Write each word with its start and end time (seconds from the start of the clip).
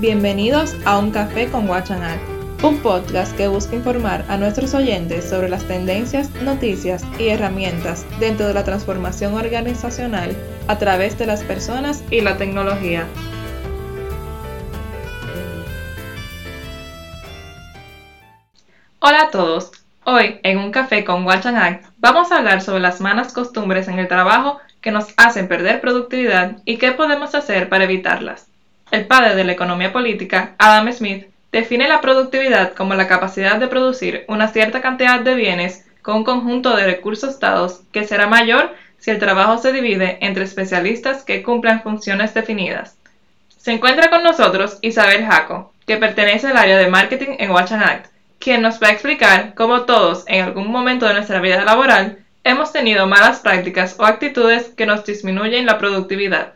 Bienvenidos 0.00 0.74
a 0.86 0.96
Un 0.96 1.10
Café 1.10 1.50
con 1.50 1.66
Guachanal, 1.66 2.18
un 2.62 2.78
podcast 2.78 3.36
que 3.36 3.48
busca 3.48 3.76
informar 3.76 4.24
a 4.30 4.38
nuestros 4.38 4.72
oyentes 4.72 5.28
sobre 5.28 5.50
las 5.50 5.68
tendencias, 5.68 6.30
noticias 6.40 7.04
y 7.18 7.28
herramientas 7.28 8.06
dentro 8.18 8.46
de 8.46 8.54
la 8.54 8.64
transformación 8.64 9.34
organizacional 9.34 10.34
a 10.68 10.78
través 10.78 11.18
de 11.18 11.26
las 11.26 11.44
personas 11.44 12.02
y 12.10 12.22
la 12.22 12.38
tecnología. 12.38 13.06
Hola 19.00 19.24
a 19.24 19.30
todos. 19.30 19.70
Hoy, 20.04 20.40
en 20.44 20.60
Un 20.60 20.70
Café 20.70 21.04
con 21.04 21.24
Guachanal, 21.24 21.82
vamos 21.98 22.32
a 22.32 22.38
hablar 22.38 22.62
sobre 22.62 22.80
las 22.80 23.02
malas 23.02 23.34
costumbres 23.34 23.86
en 23.86 23.98
el 23.98 24.08
trabajo 24.08 24.60
que 24.80 24.92
nos 24.92 25.12
hacen 25.18 25.46
perder 25.46 25.82
productividad 25.82 26.56
y 26.64 26.78
qué 26.78 26.92
podemos 26.92 27.34
hacer 27.34 27.68
para 27.68 27.84
evitarlas. 27.84 28.49
El 28.90 29.06
padre 29.06 29.36
de 29.36 29.44
la 29.44 29.52
economía 29.52 29.92
política, 29.92 30.54
Adam 30.58 30.92
Smith, 30.92 31.26
define 31.52 31.86
la 31.86 32.00
productividad 32.00 32.72
como 32.74 32.94
la 32.94 33.06
capacidad 33.06 33.56
de 33.58 33.68
producir 33.68 34.24
una 34.26 34.48
cierta 34.48 34.80
cantidad 34.80 35.20
de 35.20 35.36
bienes 35.36 35.86
con 36.02 36.16
un 36.16 36.24
conjunto 36.24 36.74
de 36.74 36.86
recursos 36.86 37.38
dados 37.38 37.82
que 37.92 38.04
será 38.04 38.26
mayor 38.26 38.74
si 38.98 39.12
el 39.12 39.20
trabajo 39.20 39.58
se 39.58 39.72
divide 39.72 40.18
entre 40.20 40.42
especialistas 40.42 41.22
que 41.22 41.42
cumplan 41.42 41.82
funciones 41.82 42.34
definidas. 42.34 42.96
Se 43.56 43.70
encuentra 43.72 44.10
con 44.10 44.24
nosotros 44.24 44.78
Isabel 44.82 45.24
Jaco, 45.24 45.72
que 45.86 45.96
pertenece 45.96 46.48
al 46.48 46.56
área 46.56 46.76
de 46.76 46.88
marketing 46.88 47.36
en 47.38 47.50
Watch 47.52 47.72
Act, 47.72 48.06
quien 48.40 48.60
nos 48.60 48.82
va 48.82 48.88
a 48.88 48.92
explicar 48.92 49.54
cómo 49.54 49.82
todos 49.82 50.24
en 50.26 50.42
algún 50.44 50.68
momento 50.68 51.06
de 51.06 51.14
nuestra 51.14 51.40
vida 51.40 51.64
laboral 51.64 52.18
hemos 52.42 52.72
tenido 52.72 53.06
malas 53.06 53.38
prácticas 53.38 53.94
o 53.98 54.04
actitudes 54.04 54.70
que 54.76 54.86
nos 54.86 55.04
disminuyen 55.04 55.66
la 55.66 55.78
productividad. 55.78 56.54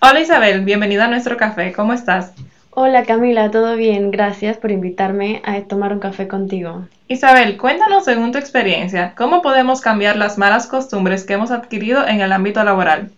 Hola 0.00 0.20
Isabel, 0.20 0.64
bienvenida 0.64 1.06
a 1.06 1.08
nuestro 1.08 1.36
café, 1.36 1.72
¿cómo 1.72 1.92
estás? 1.92 2.32
Hola 2.70 3.02
Camila, 3.02 3.50
todo 3.50 3.74
bien, 3.74 4.12
gracias 4.12 4.56
por 4.56 4.70
invitarme 4.70 5.42
a 5.44 5.60
tomar 5.62 5.92
un 5.92 5.98
café 5.98 6.28
contigo. 6.28 6.86
Isabel, 7.08 7.56
cuéntanos 7.56 8.04
según 8.04 8.30
tu 8.30 8.38
experiencia, 8.38 9.14
¿cómo 9.16 9.42
podemos 9.42 9.80
cambiar 9.80 10.16
las 10.16 10.38
malas 10.38 10.68
costumbres 10.68 11.24
que 11.24 11.32
hemos 11.32 11.50
adquirido 11.50 12.06
en 12.06 12.20
el 12.20 12.30
ámbito 12.30 12.62
laboral? 12.62 13.10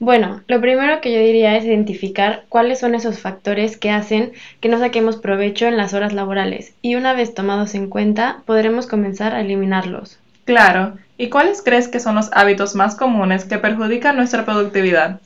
Bueno, 0.00 0.42
lo 0.48 0.60
primero 0.60 1.00
que 1.00 1.14
yo 1.14 1.18
diría 1.18 1.56
es 1.56 1.64
identificar 1.64 2.44
cuáles 2.50 2.78
son 2.78 2.94
esos 2.94 3.20
factores 3.20 3.78
que 3.78 3.90
hacen 3.90 4.32
que 4.60 4.68
no 4.68 4.78
saquemos 4.78 5.16
provecho 5.16 5.64
en 5.64 5.78
las 5.78 5.94
horas 5.94 6.12
laborales 6.12 6.74
y 6.82 6.96
una 6.96 7.14
vez 7.14 7.32
tomados 7.32 7.74
en 7.74 7.88
cuenta 7.88 8.42
podremos 8.44 8.86
comenzar 8.86 9.34
a 9.34 9.40
eliminarlos. 9.40 10.18
Claro, 10.44 10.98
¿y 11.16 11.30
cuáles 11.30 11.62
crees 11.62 11.88
que 11.88 12.00
son 12.00 12.16
los 12.16 12.28
hábitos 12.34 12.74
más 12.74 12.96
comunes 12.96 13.46
que 13.46 13.56
perjudican 13.56 14.16
nuestra 14.16 14.44
productividad? 14.44 15.20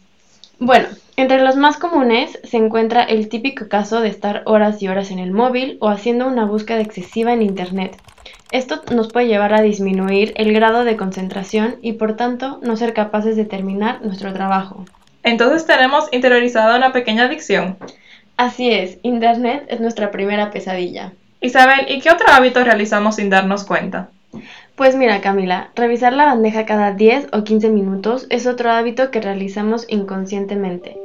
Bueno, 0.65 0.87
entre 1.17 1.43
los 1.43 1.57
más 1.57 1.77
comunes 1.77 2.39
se 2.45 2.57
encuentra 2.57 3.03
el 3.03 3.29
típico 3.29 3.67
caso 3.67 4.01
de 4.01 4.09
estar 4.09 4.43
horas 4.45 4.81
y 4.81 4.87
horas 4.87 5.11
en 5.11 5.19
el 5.19 5.33
móvil 5.33 5.77
o 5.81 5.89
haciendo 5.89 6.29
una 6.29 6.45
búsqueda 6.45 6.79
excesiva 6.79 7.33
en 7.33 7.43
Internet. 7.43 7.97
Esto 8.53 8.81
nos 8.95 9.09
puede 9.13 9.27
llevar 9.27 9.55
a 9.55 9.63
disminuir 9.63 10.33
el 10.37 10.53
grado 10.53 10.85
de 10.85 10.97
concentración 10.97 11.79
y 11.83 11.95
por 11.95 12.15
tanto 12.15 12.61
no 12.63 12.77
ser 12.77 12.95
capaces 12.95 13.35
de 13.35 13.45
terminar 13.45 14.03
nuestro 14.03 14.33
trabajo. 14.33 14.85
Entonces 15.25 15.67
tenemos 15.67 16.05
interiorizada 16.13 16.77
una 16.77 16.93
pequeña 16.93 17.25
adicción. 17.25 17.77
Así 18.37 18.71
es, 18.71 18.99
Internet 19.03 19.65
es 19.67 19.81
nuestra 19.81 20.13
primera 20.13 20.53
pesadilla. 20.53 21.11
Isabel, 21.41 21.87
¿y 21.89 22.01
qué 22.01 22.09
otro 22.09 22.29
hábito 22.31 22.63
realizamos 22.63 23.17
sin 23.17 23.31
darnos 23.31 23.65
cuenta? 23.65 24.11
Pues 24.77 24.97
mira, 24.97 25.21
Camila, 25.21 25.71
revisar 25.75 26.15
la 26.15 26.25
bandeja 26.25 26.65
cada 26.65 26.93
10 26.93 27.29
o 27.33 27.45
15 27.45 27.69
minutos 27.69 28.27
es 28.31 28.47
otro 28.47 28.71
hábito 28.71 29.11
que 29.11 29.21
realizamos 29.21 29.85
inconscientemente. 29.89 30.97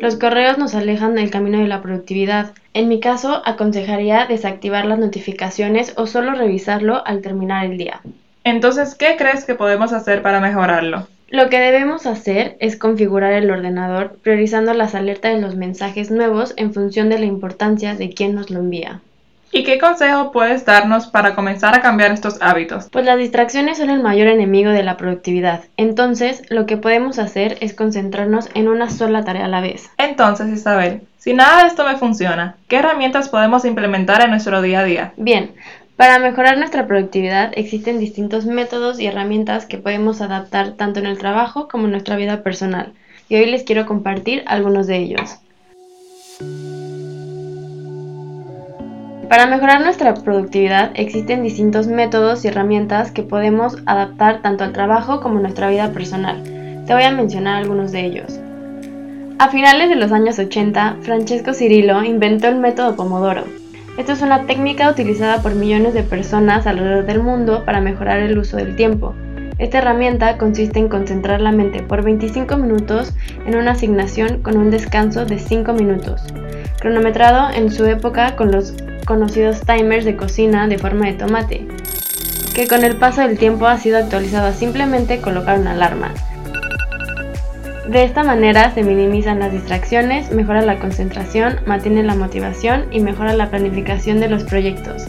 Los 0.00 0.16
correos 0.16 0.58
nos 0.58 0.76
alejan 0.76 1.16
del 1.16 1.30
camino 1.30 1.58
de 1.58 1.66
la 1.66 1.82
productividad. 1.82 2.52
En 2.74 2.86
mi 2.86 3.00
caso, 3.00 3.42
aconsejaría 3.44 4.26
desactivar 4.26 4.84
las 4.86 5.00
notificaciones 5.00 5.92
o 5.96 6.06
solo 6.06 6.32
revisarlo 6.32 7.04
al 7.04 7.20
terminar 7.20 7.66
el 7.66 7.76
día. 7.76 8.00
Entonces, 8.44 8.94
¿qué 8.94 9.16
crees 9.18 9.44
que 9.44 9.56
podemos 9.56 9.92
hacer 9.92 10.22
para 10.22 10.38
mejorarlo? 10.38 11.08
Lo 11.30 11.50
que 11.50 11.58
debemos 11.58 12.06
hacer 12.06 12.56
es 12.60 12.76
configurar 12.76 13.32
el 13.32 13.50
ordenador 13.50 14.16
priorizando 14.22 14.72
las 14.72 14.94
alertas 14.94 15.34
de 15.34 15.40
los 15.40 15.56
mensajes 15.56 16.12
nuevos 16.12 16.54
en 16.56 16.72
función 16.72 17.08
de 17.08 17.18
la 17.18 17.26
importancia 17.26 17.96
de 17.96 18.10
quién 18.10 18.36
nos 18.36 18.50
lo 18.50 18.60
envía. 18.60 19.00
¿Y 19.50 19.64
qué 19.64 19.78
consejo 19.78 20.30
puedes 20.30 20.66
darnos 20.66 21.06
para 21.06 21.34
comenzar 21.34 21.74
a 21.74 21.80
cambiar 21.80 22.12
estos 22.12 22.40
hábitos? 22.42 22.88
Pues 22.90 23.04
las 23.06 23.18
distracciones 23.18 23.78
son 23.78 23.88
el 23.88 24.02
mayor 24.02 24.28
enemigo 24.28 24.70
de 24.70 24.82
la 24.82 24.96
productividad. 24.96 25.64
Entonces, 25.76 26.42
lo 26.50 26.66
que 26.66 26.76
podemos 26.76 27.18
hacer 27.18 27.56
es 27.60 27.72
concentrarnos 27.72 28.50
en 28.54 28.68
una 28.68 28.90
sola 28.90 29.24
tarea 29.24 29.46
a 29.46 29.48
la 29.48 29.60
vez. 29.60 29.90
Entonces, 29.96 30.48
Isabel, 30.48 31.02
si 31.16 31.32
nada 31.32 31.62
de 31.62 31.68
esto 31.68 31.84
me 31.86 31.96
funciona, 31.96 32.56
¿qué 32.68 32.76
herramientas 32.76 33.30
podemos 33.30 33.64
implementar 33.64 34.22
en 34.22 34.30
nuestro 34.30 34.60
día 34.60 34.80
a 34.80 34.84
día? 34.84 35.12
Bien, 35.16 35.54
para 35.96 36.18
mejorar 36.18 36.58
nuestra 36.58 36.86
productividad 36.86 37.52
existen 37.56 37.98
distintos 37.98 38.46
métodos 38.46 39.00
y 39.00 39.06
herramientas 39.06 39.66
que 39.66 39.78
podemos 39.78 40.20
adaptar 40.20 40.72
tanto 40.72 41.00
en 41.00 41.06
el 41.06 41.18
trabajo 41.18 41.68
como 41.68 41.86
en 41.86 41.92
nuestra 41.92 42.16
vida 42.16 42.42
personal. 42.42 42.92
Y 43.28 43.36
hoy 43.36 43.46
les 43.46 43.64
quiero 43.64 43.86
compartir 43.86 44.44
algunos 44.46 44.86
de 44.86 44.96
ellos. 44.98 45.38
Para 49.28 49.44
mejorar 49.44 49.82
nuestra 49.82 50.14
productividad 50.14 50.92
existen 50.94 51.42
distintos 51.42 51.86
métodos 51.86 52.44
y 52.44 52.48
herramientas 52.48 53.10
que 53.10 53.22
podemos 53.22 53.76
adaptar 53.84 54.40
tanto 54.40 54.64
al 54.64 54.72
trabajo 54.72 55.20
como 55.20 55.38
a 55.38 55.42
nuestra 55.42 55.68
vida 55.68 55.92
personal. 55.92 56.42
Te 56.86 56.94
voy 56.94 57.02
a 57.02 57.10
mencionar 57.10 57.56
algunos 57.56 57.92
de 57.92 58.06
ellos. 58.06 58.40
A 59.38 59.50
finales 59.50 59.90
de 59.90 59.96
los 59.96 60.12
años 60.12 60.38
80, 60.38 60.96
Francesco 61.02 61.52
Cirillo 61.52 62.02
inventó 62.02 62.48
el 62.48 62.56
método 62.56 62.96
Pomodoro. 62.96 63.44
Esto 63.98 64.12
es 64.12 64.22
una 64.22 64.46
técnica 64.46 64.90
utilizada 64.90 65.42
por 65.42 65.54
millones 65.54 65.92
de 65.92 66.04
personas 66.04 66.66
alrededor 66.66 67.04
del 67.04 67.22
mundo 67.22 67.64
para 67.66 67.82
mejorar 67.82 68.20
el 68.20 68.38
uso 68.38 68.56
del 68.56 68.76
tiempo. 68.76 69.14
Esta 69.58 69.78
herramienta 69.78 70.38
consiste 70.38 70.78
en 70.78 70.88
concentrar 70.88 71.42
la 71.42 71.52
mente 71.52 71.82
por 71.82 72.02
25 72.02 72.56
minutos 72.56 73.12
en 73.44 73.56
una 73.56 73.72
asignación 73.72 74.40
con 74.40 74.56
un 74.56 74.70
descanso 74.70 75.26
de 75.26 75.38
5 75.38 75.74
minutos, 75.74 76.22
cronometrado 76.80 77.50
en 77.54 77.70
su 77.70 77.84
época 77.84 78.34
con 78.34 78.52
los 78.52 78.74
conocidos 79.08 79.62
timers 79.62 80.04
de 80.04 80.16
cocina 80.16 80.68
de 80.68 80.76
forma 80.76 81.06
de 81.06 81.14
tomate, 81.14 81.66
que 82.54 82.68
con 82.68 82.84
el 82.84 82.96
paso 82.96 83.22
del 83.22 83.38
tiempo 83.38 83.66
ha 83.66 83.78
sido 83.78 83.96
actualizado 83.96 84.48
a 84.48 84.52
simplemente 84.52 85.22
colocar 85.22 85.58
una 85.58 85.72
alarma. 85.72 86.12
De 87.88 88.04
esta 88.04 88.22
manera 88.22 88.70
se 88.74 88.82
minimizan 88.82 89.38
las 89.38 89.50
distracciones, 89.50 90.30
mejora 90.30 90.60
la 90.60 90.78
concentración, 90.78 91.56
mantiene 91.64 92.02
la 92.02 92.16
motivación 92.16 92.84
y 92.90 93.00
mejora 93.00 93.32
la 93.32 93.48
planificación 93.48 94.20
de 94.20 94.28
los 94.28 94.44
proyectos. 94.44 95.06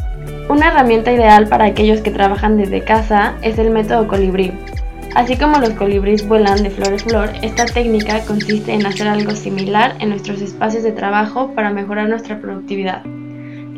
Una 0.47 0.69
herramienta 0.69 1.11
ideal 1.11 1.49
para 1.49 1.65
aquellos 1.65 1.99
que 1.99 2.11
trabajan 2.11 2.55
desde 2.55 2.85
casa 2.85 3.33
es 3.41 3.59
el 3.59 3.69
método 3.69 4.07
colibrí. 4.07 4.53
Así 5.13 5.35
como 5.35 5.59
los 5.59 5.71
colibríes 5.71 6.25
vuelan 6.25 6.63
de 6.63 6.69
flor 6.69 6.93
en 6.93 6.99
flor, 6.99 7.29
esta 7.41 7.65
técnica 7.65 8.21
consiste 8.21 8.71
en 8.71 8.85
hacer 8.85 9.09
algo 9.09 9.31
similar 9.31 9.95
en 9.99 10.07
nuestros 10.07 10.39
espacios 10.41 10.83
de 10.83 10.93
trabajo 10.93 11.51
para 11.53 11.71
mejorar 11.71 12.07
nuestra 12.07 12.39
productividad. 12.39 13.03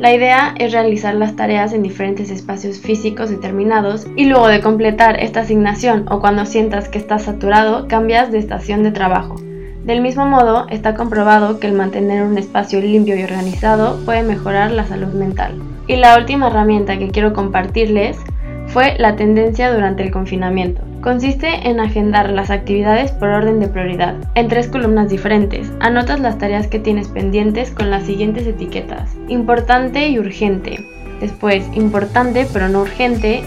La 0.02 0.12
idea 0.12 0.52
es 0.58 0.72
realizar 0.72 1.14
las 1.14 1.36
tareas 1.36 1.72
en 1.72 1.84
diferentes 1.84 2.28
espacios 2.32 2.80
físicos 2.80 3.30
determinados 3.30 4.08
y 4.16 4.24
luego 4.24 4.48
de 4.48 4.60
completar 4.60 5.22
esta 5.22 5.42
asignación 5.42 6.06
o 6.10 6.18
cuando 6.18 6.44
sientas 6.44 6.88
que 6.88 6.98
estás 6.98 7.22
saturado, 7.22 7.86
cambias 7.86 8.32
de 8.32 8.38
estación 8.38 8.82
de 8.82 8.90
trabajo. 8.90 9.36
Del 9.84 10.00
mismo 10.00 10.26
modo, 10.26 10.66
está 10.70 10.96
comprobado 10.96 11.60
que 11.60 11.68
el 11.68 11.74
mantener 11.74 12.24
un 12.24 12.36
espacio 12.36 12.80
limpio 12.80 13.16
y 13.16 13.22
organizado 13.22 14.04
puede 14.04 14.24
mejorar 14.24 14.72
la 14.72 14.88
salud 14.88 15.12
mental. 15.14 15.62
Y 15.86 15.94
la 15.94 16.18
última 16.18 16.48
herramienta 16.48 16.98
que 16.98 17.10
quiero 17.10 17.32
compartirles 17.32 18.18
fue 18.66 18.96
la 18.98 19.14
tendencia 19.14 19.72
durante 19.72 20.02
el 20.02 20.10
confinamiento. 20.10 20.82
Consiste 21.02 21.68
en 21.68 21.80
agendar 21.80 22.30
las 22.30 22.50
actividades 22.50 23.10
por 23.10 23.30
orden 23.30 23.58
de 23.58 23.66
prioridad, 23.66 24.14
en 24.36 24.46
tres 24.46 24.68
columnas 24.68 25.08
diferentes. 25.08 25.68
Anotas 25.80 26.20
las 26.20 26.38
tareas 26.38 26.68
que 26.68 26.78
tienes 26.78 27.08
pendientes 27.08 27.72
con 27.72 27.90
las 27.90 28.04
siguientes 28.04 28.46
etiquetas. 28.46 29.10
Importante 29.26 30.08
y 30.08 30.20
urgente. 30.20 30.86
Después, 31.20 31.68
importante 31.74 32.46
pero 32.52 32.68
no 32.68 32.82
urgente. 32.82 33.42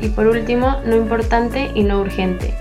Y 0.00 0.08
por 0.08 0.26
último, 0.26 0.76
no 0.86 0.96
importante 0.96 1.70
y 1.74 1.82
no 1.82 2.00
urgente. 2.00 2.54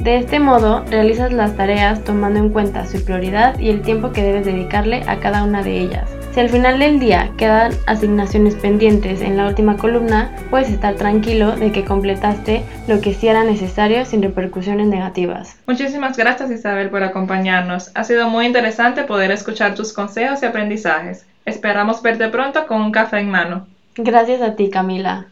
De 0.00 0.18
este 0.18 0.38
modo, 0.38 0.84
realizas 0.90 1.32
las 1.32 1.56
tareas 1.56 2.04
tomando 2.04 2.38
en 2.38 2.50
cuenta 2.50 2.86
su 2.86 3.02
prioridad 3.02 3.58
y 3.58 3.70
el 3.70 3.80
tiempo 3.80 4.12
que 4.12 4.22
debes 4.22 4.44
dedicarle 4.44 5.04
a 5.06 5.20
cada 5.20 5.42
una 5.42 5.62
de 5.62 5.80
ellas. 5.80 6.21
Si 6.32 6.40
al 6.40 6.48
final 6.48 6.78
del 6.78 6.98
día 6.98 7.30
quedan 7.36 7.72
asignaciones 7.86 8.54
pendientes 8.54 9.20
en 9.20 9.36
la 9.36 9.46
última 9.46 9.76
columna, 9.76 10.34
puedes 10.48 10.70
estar 10.70 10.94
tranquilo 10.94 11.54
de 11.56 11.72
que 11.72 11.84
completaste 11.84 12.62
lo 12.88 13.02
que 13.02 13.12
sí 13.12 13.28
era 13.28 13.44
necesario 13.44 14.06
sin 14.06 14.22
repercusiones 14.22 14.86
negativas. 14.86 15.58
Muchísimas 15.66 16.16
gracias 16.16 16.50
Isabel 16.50 16.88
por 16.88 17.02
acompañarnos. 17.02 17.90
Ha 17.94 18.04
sido 18.04 18.30
muy 18.30 18.46
interesante 18.46 19.02
poder 19.02 19.30
escuchar 19.30 19.74
tus 19.74 19.92
consejos 19.92 20.42
y 20.42 20.46
aprendizajes. 20.46 21.26
Esperamos 21.44 22.00
verte 22.00 22.28
pronto 22.28 22.66
con 22.66 22.80
un 22.80 22.92
café 22.92 23.18
en 23.18 23.30
mano. 23.30 23.66
Gracias 23.96 24.40
a 24.40 24.56
ti, 24.56 24.70
Camila. 24.70 25.26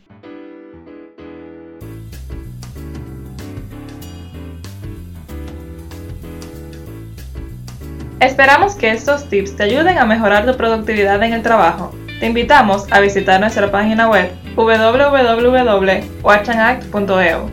Esperamos 8.21 8.75
que 8.75 8.91
estos 8.91 9.29
tips 9.31 9.57
te 9.57 9.63
ayuden 9.63 9.97
a 9.97 10.05
mejorar 10.05 10.45
tu 10.45 10.55
productividad 10.55 11.23
en 11.23 11.33
el 11.33 11.43
trabajo. 11.43 11.95
Te 12.21 12.27
invitamos 12.27 12.85
a 12.91 13.01
visitar 13.01 13.41
nuestra 13.41 13.71
página 13.71 14.11
web 14.11 14.31
www.watchanact.eu. 14.57 17.51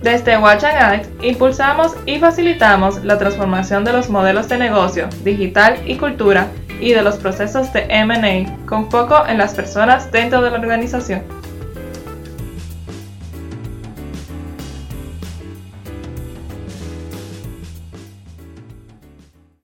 Desde 0.00 0.38
Watch 0.38 0.62
Act 0.62 1.24
impulsamos 1.24 1.96
y 2.06 2.20
facilitamos 2.20 3.02
la 3.02 3.18
transformación 3.18 3.82
de 3.82 3.92
los 3.92 4.08
modelos 4.08 4.48
de 4.48 4.58
negocio, 4.58 5.08
digital 5.24 5.80
y 5.84 5.96
cultura 5.96 6.46
y 6.78 6.92
de 6.92 7.02
los 7.02 7.16
procesos 7.16 7.72
de 7.72 7.88
MA 8.04 8.44
con 8.66 8.88
foco 8.92 9.26
en 9.26 9.38
las 9.38 9.54
personas 9.54 10.12
dentro 10.12 10.40
de 10.40 10.52
la 10.52 10.60
organización. 10.60 11.24